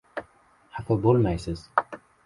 Xafa 0.77 0.99
bo‘lmaysiz. 1.05 1.67